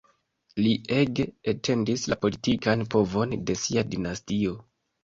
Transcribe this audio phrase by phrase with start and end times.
[0.63, 0.71] Li
[1.01, 4.61] ege etendis la politikan povon de sia dinastio.